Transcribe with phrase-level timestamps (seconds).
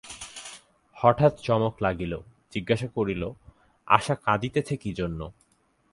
[0.97, 2.13] হঠাৎ চমক লাগিল,
[2.51, 3.23] জিজ্ঞাসা করিল,
[3.87, 5.19] আশা কাঁদিতেছে কী জন্য।